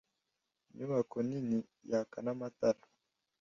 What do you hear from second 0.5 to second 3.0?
Inyubako nini yaka n'amatara.